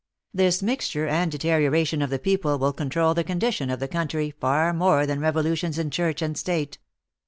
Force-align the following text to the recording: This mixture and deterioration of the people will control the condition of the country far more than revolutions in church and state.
This 0.33 0.63
mixture 0.63 1.05
and 1.07 1.31
deterioration 1.31 2.01
of 2.01 2.09
the 2.09 2.17
people 2.17 2.57
will 2.57 2.73
control 2.73 3.13
the 3.13 3.23
condition 3.23 3.69
of 3.69 3.79
the 3.79 3.87
country 3.87 4.31
far 4.31 4.73
more 4.73 5.05
than 5.05 5.19
revolutions 5.19 5.77
in 5.77 5.91
church 5.91 6.23
and 6.23 6.35
state. 6.35 6.79